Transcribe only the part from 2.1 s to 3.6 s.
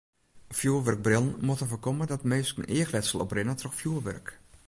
minsken eachletsel oprinne